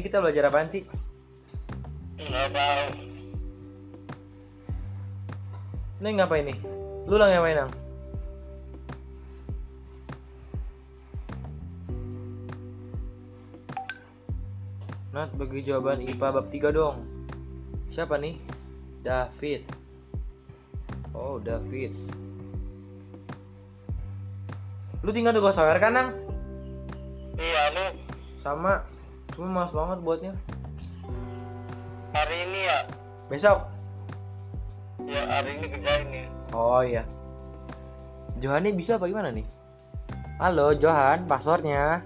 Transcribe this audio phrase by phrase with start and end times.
[0.00, 0.80] Ini kita belajar apaan sih?
[2.16, 2.84] Nggak tahu.
[6.00, 6.56] Ini ngapain nih?
[7.04, 7.70] Lu lah ngapain nang?
[15.12, 17.04] Nat bagi jawaban IPA bab 3 dong.
[17.92, 18.40] Siapa nih?
[19.04, 19.68] David.
[21.12, 21.92] Oh, David.
[25.04, 26.08] Lu tinggal tugas software kan, Nang?
[27.36, 27.84] Iya lu
[28.40, 28.99] Sama.
[29.34, 30.34] Cuma males banget buatnya.
[32.10, 32.78] hari ini ya.
[33.30, 33.58] Besok.
[35.06, 36.26] Ya hari ini kerjain ya.
[36.50, 37.06] Oh iya.
[38.42, 39.46] Johannya bisa apa gimana nih?
[40.42, 42.02] Halo Johan, passwordnya.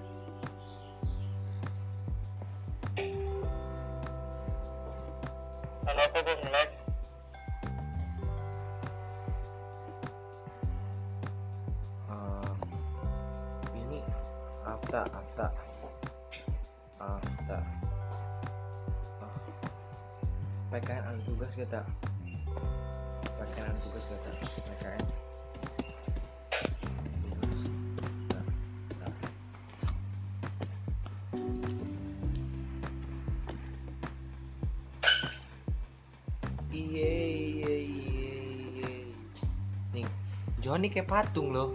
[40.75, 41.71] Johnny kayak patung loh.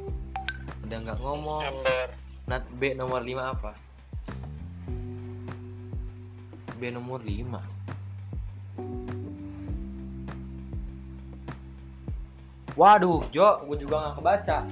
[0.83, 1.63] Udah nggak ngomong.
[1.63, 2.11] Ember.
[2.51, 3.71] Nat B nomor 5 apa?
[6.75, 7.47] B nomor 5
[12.75, 14.67] Waduh, Jo, gue juga nggak kebaca.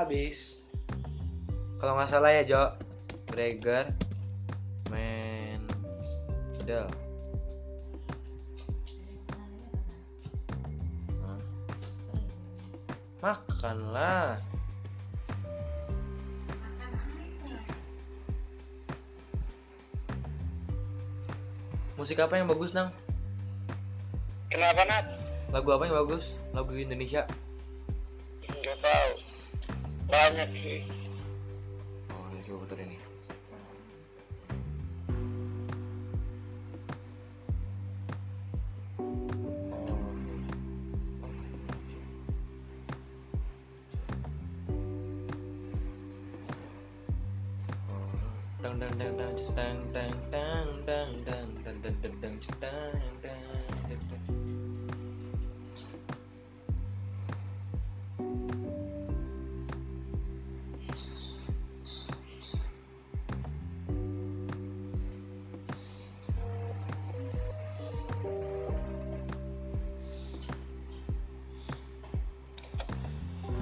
[0.00, 0.64] Habis.
[1.76, 2.72] Kalau nggak salah ya, Jo.
[3.28, 3.92] Breger.
[4.88, 5.60] Men.
[6.64, 6.88] Udah.
[13.20, 13.36] Hah?
[13.44, 14.40] Makanlah.
[22.00, 22.88] Musik apa yang bagus, Nang?
[24.48, 25.04] Kenapa Nat?
[25.52, 26.32] Lagu apa yang bagus?
[26.56, 27.28] Lagu Indonesia.
[30.10, 30.82] Banyak sih.
[32.10, 33.09] Oh, ini coba putar ini.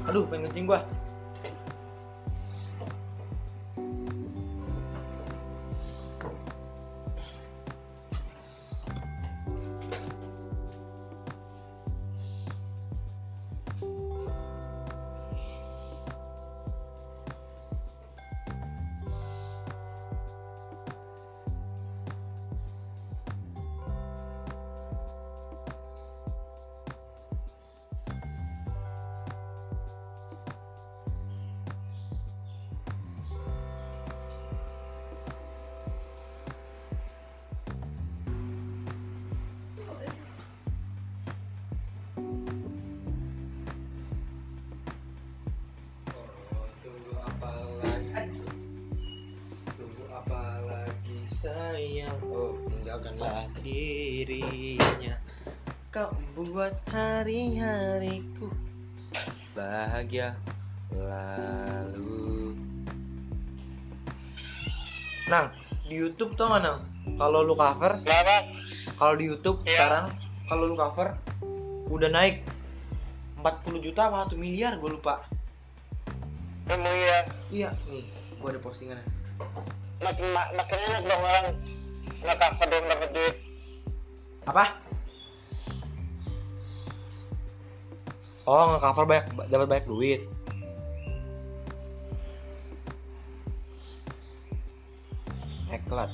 [0.08, 0.80] 啊，路，我们经过。
[51.78, 52.18] Sayang?
[52.34, 55.14] Oh, tinggalkanlah dirinya.
[55.94, 58.50] Kau buat hari-hariku
[59.54, 60.34] bahagia
[60.90, 62.58] lalu.
[65.30, 65.54] Nang,
[65.86, 66.82] di YouTube tau gak Nang?
[67.14, 68.02] Kalau lu cover,
[68.98, 69.70] kalau di YouTube Iya.
[69.78, 70.06] sekarang,
[70.50, 71.14] kalau lu cover
[71.94, 72.42] udah naik
[73.38, 75.22] 40 juta apa 1 miliar gue lupa.
[76.68, 77.18] Emang iya.
[77.48, 78.04] Iya, nih,
[78.42, 79.06] gua ada postingannya.
[79.98, 81.46] Makin ma- makin enak dong orang
[82.22, 83.36] nggak cover dong dapat duit.
[84.48, 84.64] Apa?
[88.48, 90.20] Oh, nge-cover banyak dapat banyak duit.
[95.68, 96.08] Eklat.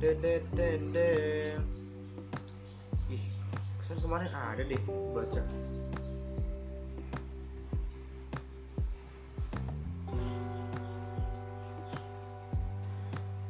[0.00, 1.83] da da da da
[4.14, 5.42] kemarin ada deh baca.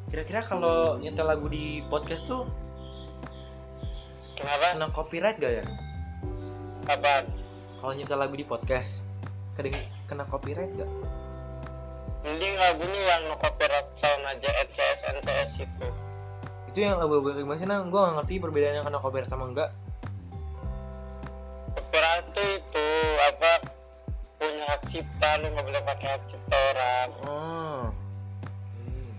[0.08, 2.48] Kira-kira kalau nyetel lagu di podcast tuh
[4.40, 4.72] Kenapa?
[4.72, 5.64] kena copyright gak ya?
[6.88, 7.28] Apaan?
[7.84, 9.04] Kalau nyetel lagu di podcast,
[9.60, 9.68] kena
[10.08, 10.88] kena copyright gak?
[12.24, 15.86] Mending lagunya yang no copyright sound aja NCS NCS itu.
[16.72, 17.68] Itu yang lagu-lagu gimana sih?
[17.68, 19.68] Nah, gue gak ngerti perbedaannya kena copyright sama enggak.
[25.42, 27.08] Lu nggak boleh pakai hak cipta orang.
[27.26, 27.84] Oh.
[28.82, 29.10] Hmm.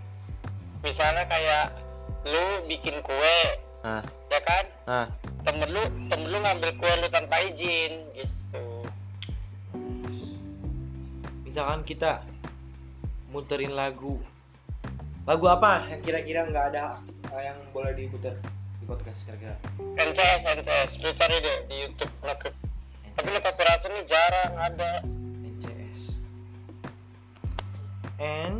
[0.85, 1.65] Misalnya kayak
[2.25, 3.37] lu bikin kue,
[3.85, 4.01] Nah,
[4.33, 4.65] ya kan?
[4.89, 5.07] nah.
[5.45, 8.65] Temen lu temen lu ngambil kue lu tanpa izin gitu.
[11.45, 12.25] Misalkan kita
[13.29, 14.17] muterin lagu.
[15.25, 17.01] Lagu apa yang kira-kira nggak ada
[17.33, 18.33] eh, yang boleh diputer
[18.81, 19.57] di podcast kira-kira?
[19.97, 22.49] NCS NCS lu cari deh di YouTube nge
[23.15, 24.91] tapi lu copyright ini jarang ada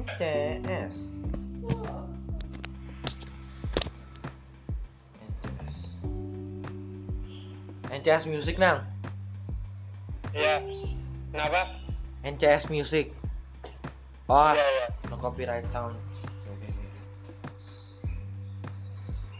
[0.05, 0.95] NCS.
[5.17, 5.77] NCS.
[7.89, 8.85] NCS Music nang.
[10.35, 10.59] ya
[11.33, 11.73] kenapa
[12.21, 13.09] NCS Music.
[14.29, 15.97] Oh, iya iya no copyright sound.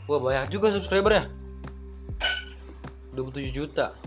[0.06, 1.30] Wah banyak juga subscribernya.
[3.18, 3.98] 27 juta.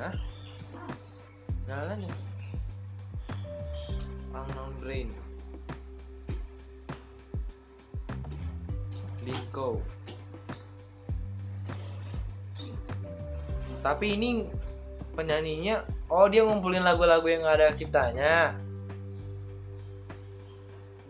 [0.00, 0.16] Nah.
[1.68, 2.12] Nyala nih.
[4.32, 5.12] Unknown Brain.
[9.20, 9.84] Liko.
[13.84, 14.48] Tapi ini
[15.12, 18.56] penyanyinya, oh dia ngumpulin lagu-lagu yang gak ada ciptanya.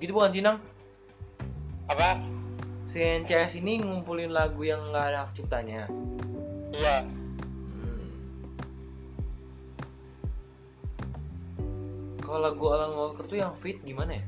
[0.02, 0.58] Gitu bukan Cinang?
[1.90, 2.22] apa
[2.86, 5.86] Si NCS ini ngumpulin lagu yang gak ada ciptanya.
[6.74, 7.19] iya
[12.30, 14.24] Kalau lagu Alan Walker tuh yang fit gimana ya?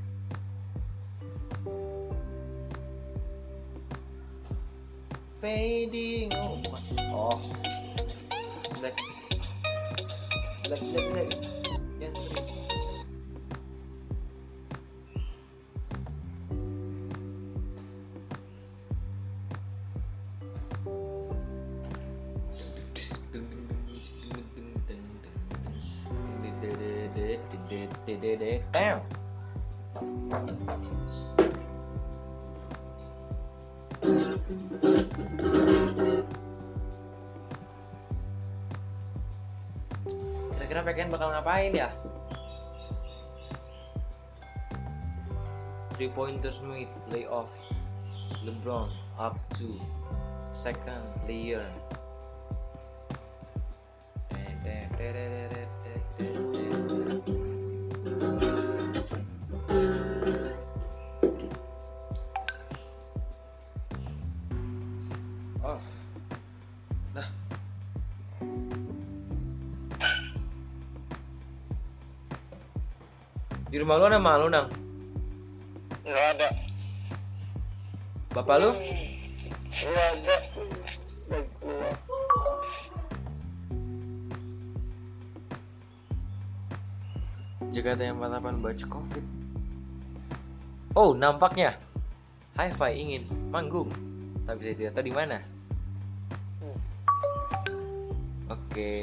[5.38, 6.34] Fading.
[6.34, 6.82] Oh bukan.
[7.14, 7.38] Oh.
[8.82, 8.98] Black.
[10.66, 11.30] Black black black
[40.72, 41.92] Kira-kira PKN bakal ngapain ya?
[45.92, 47.52] Three pointers made play off
[48.40, 48.88] LeBron
[49.20, 49.76] up to
[50.56, 51.68] second layer.
[73.82, 74.70] Rumah lu ada malu nang?
[76.06, 76.48] nggak ada.
[78.30, 78.70] Bapak lu?
[79.74, 80.36] nggak ada.
[87.74, 89.24] Jakarta yang 48 batch covid.
[90.94, 91.74] Oh nampaknya.
[92.54, 93.90] Hi-Fi ingin manggung.
[94.46, 95.38] Tapi saya tidak tahu di mana
[98.50, 98.94] Oke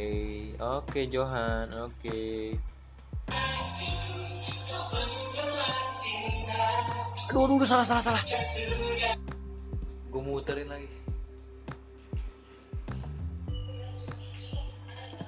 [0.60, 2.54] Oke Johan Oke
[7.30, 8.24] Aduh aduh, aduh salah salah salah.
[10.10, 10.90] Gue muterin lagi.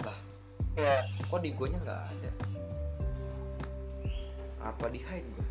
[0.02, 0.18] Lah
[0.82, 1.06] ya.
[1.30, 2.32] kok di gonya nggak ada?
[4.66, 5.46] Apa di hide gua?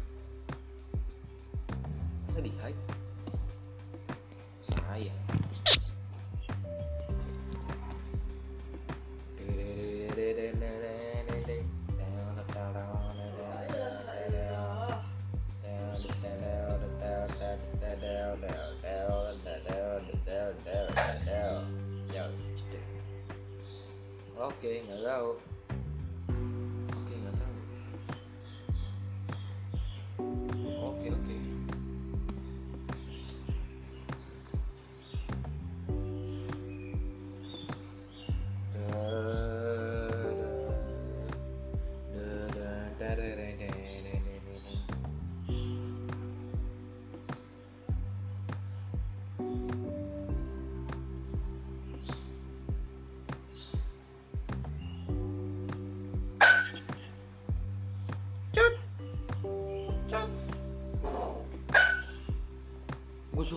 [2.27, 3.00] Masa di hide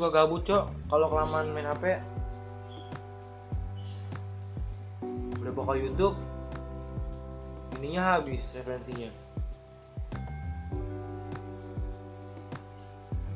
[0.03, 1.95] suka gabut cok kalau kelamaan main HP.
[5.39, 6.19] Udah buka YouTube,
[7.79, 9.07] ininya habis referensinya.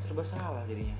[0.03, 0.91] Serba salah jadinya.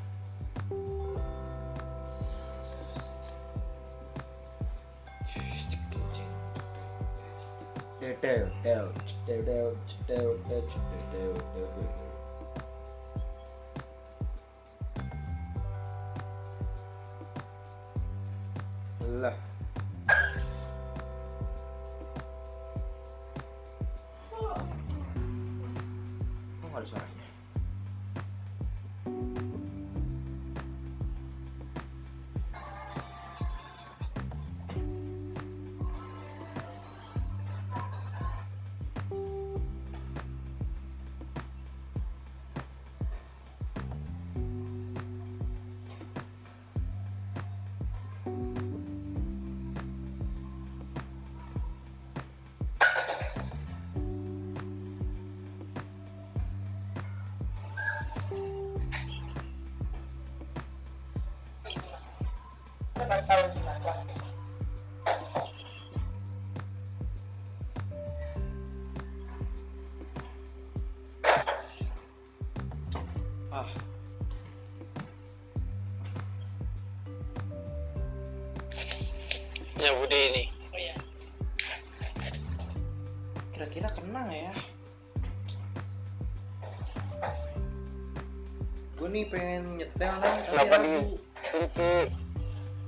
[7.99, 8.87] Dedel, del,
[9.27, 9.75] dedel,
[10.07, 10.63] dedel, dedel,
[11.11, 12.16] dedel, dedel.
[80.07, 80.43] Budi ini.
[83.51, 84.53] kira-kira kena nggak ya?
[88.95, 90.91] Gue nih pengen nyetel kan, tapi Kenapa di
[91.59, 91.91] itu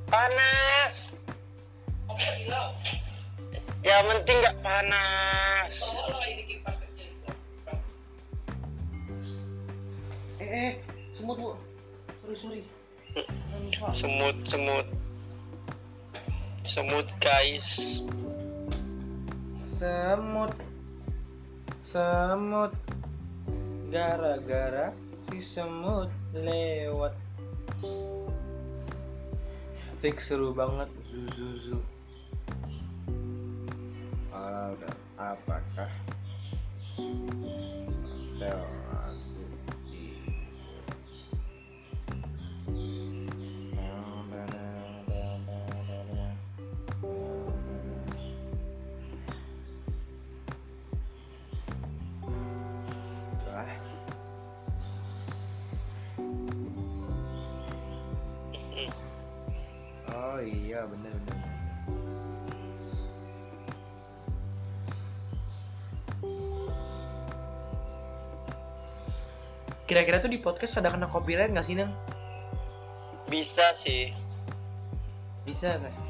[0.07, 0.95] panas?
[3.83, 5.75] Ya penting nggak panas.
[10.39, 10.71] Eh, eh,
[11.19, 11.51] semut bu.
[12.23, 12.61] Sorry, sorry.
[13.91, 14.87] Semut semut
[16.69, 17.97] semut guys.
[19.65, 20.53] Semut,
[21.81, 22.69] semut,
[23.89, 24.93] gara-gara
[25.25, 27.17] si semut lewat.
[29.97, 31.77] Fix seru banget, zu zu zu.
[34.29, 34.93] Udah.
[35.17, 35.89] Apakah
[38.39, 38.61] hotel
[60.79, 61.37] iya bener bener.
[69.83, 71.91] Kira-kira tuh di podcast ada kena copyright nggak sih Nang?
[73.27, 74.15] Bisa sih.
[75.43, 76.08] Bisa kan?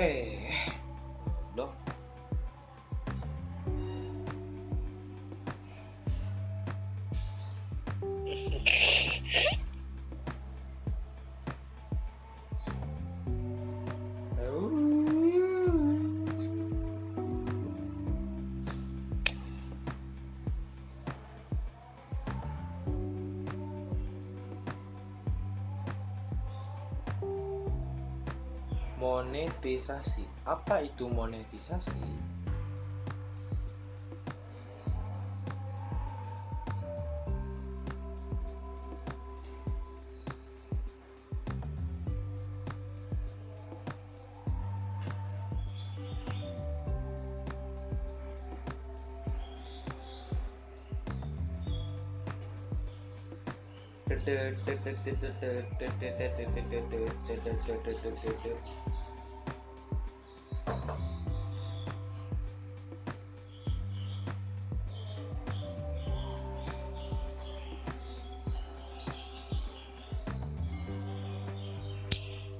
[0.00, 0.77] Eh,
[28.98, 30.26] Monetisasi.
[30.42, 32.02] Apa itu monetisasi?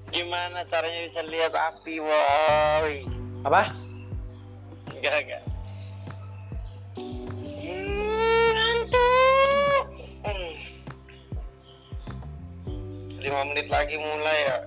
[0.08, 3.06] Gimana caranya bisa lihat api, woi?
[3.44, 3.70] Apa?
[4.94, 5.47] Enggak, enggak.
[13.58, 14.58] Menit lagi mulai ya.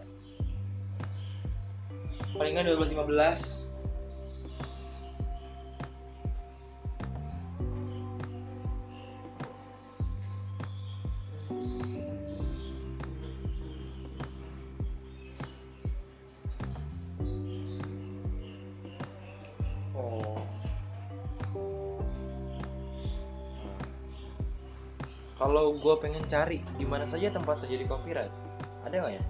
[2.35, 3.63] Palingan 12.15
[19.95, 20.35] Oh.
[20.35, 20.43] Nah.
[25.39, 28.50] Kalau gue pengen cari di mana saja tempat terjadi copyright,
[28.85, 29.23] ada nggak ya?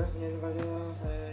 [0.00, 0.64] Jadi kasihnya kasih
[1.04, 1.29] saya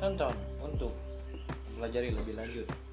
[0.00, 0.32] Tonton
[0.64, 0.96] untuk
[1.68, 2.89] mempelajari lebih lanjut.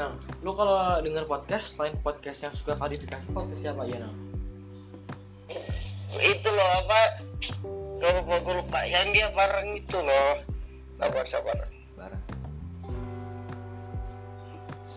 [0.00, 4.16] Nah, lu kalau denger podcast selain podcast yang suka klarifikasi podcast siapa ya Nang?
[6.16, 7.00] Itu loh apa?
[8.00, 8.80] Gue lupa, gue lupa.
[8.88, 10.40] Yang dia bareng itu loh.
[10.96, 11.68] Sabar, sabar.
[12.00, 12.22] Barang.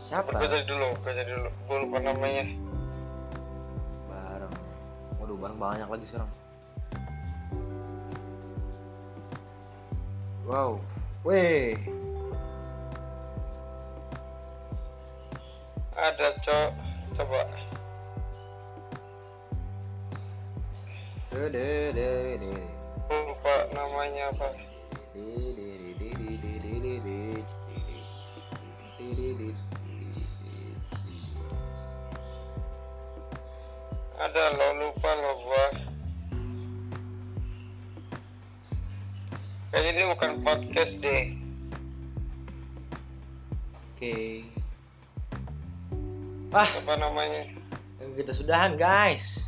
[0.08, 0.40] Siapa?
[0.40, 1.50] Gue cari dulu, gue cari dulu.
[1.52, 2.44] Gue lupa namanya.
[4.08, 4.54] Barang.
[5.20, 6.32] Waduh, barang banyak lagi sekarang.
[10.48, 10.80] Wow.
[11.28, 11.93] Weh.
[16.42, 16.72] Cok.
[17.14, 17.42] Coba.
[23.10, 24.50] Lupa namanya apa.
[34.24, 35.66] Ada lo lupa lo gua.
[39.74, 41.24] Kayaknya ini bukan podcast deh.
[43.94, 44.63] Oke.
[46.54, 47.50] Ah, Apa namanya?
[48.14, 49.42] kita sudahan guys.